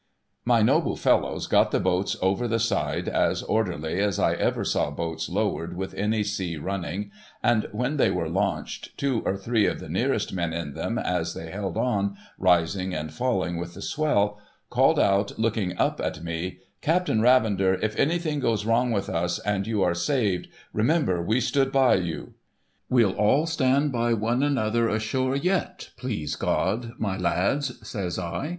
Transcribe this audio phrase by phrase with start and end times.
[0.45, 4.89] My noble fellows got the boats over the side as orderly as I ever saw
[4.89, 7.11] boats lowered with any sea running,
[7.43, 11.35] and, when they were launched, two or three of the nearest men in them as
[11.35, 14.39] they held on, rising and falling with the swell,
[14.71, 19.67] called out, looking up at me,' Captain Ravender, if anything goes wrong with us, and
[19.67, 22.33] you are saved, remember we stood by you!
[22.49, 22.57] *—'
[22.89, 28.49] We'll all stand by one another ashore, yet, please God, my lads!' says I.